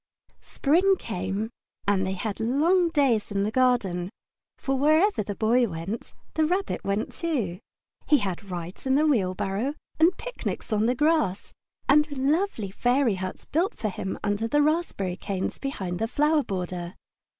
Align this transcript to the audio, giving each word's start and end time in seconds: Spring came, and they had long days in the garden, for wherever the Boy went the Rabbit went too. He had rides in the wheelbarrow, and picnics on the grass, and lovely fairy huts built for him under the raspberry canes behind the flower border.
Spring 0.41 0.95
came, 0.97 1.51
and 1.87 2.07
they 2.07 2.13
had 2.15 2.39
long 2.39 2.89
days 2.89 3.29
in 3.29 3.43
the 3.43 3.51
garden, 3.51 4.09
for 4.57 4.75
wherever 4.75 5.21
the 5.21 5.35
Boy 5.35 5.67
went 5.67 6.15
the 6.33 6.43
Rabbit 6.43 6.83
went 6.83 7.11
too. 7.13 7.59
He 8.07 8.17
had 8.17 8.49
rides 8.49 8.87
in 8.87 8.95
the 8.95 9.05
wheelbarrow, 9.05 9.75
and 9.99 10.17
picnics 10.17 10.73
on 10.73 10.87
the 10.87 10.95
grass, 10.95 11.53
and 11.87 12.11
lovely 12.17 12.71
fairy 12.71 13.13
huts 13.13 13.45
built 13.45 13.75
for 13.77 13.89
him 13.89 14.17
under 14.23 14.47
the 14.47 14.63
raspberry 14.63 15.17
canes 15.17 15.59
behind 15.59 15.99
the 15.99 16.07
flower 16.07 16.41
border. 16.41 16.95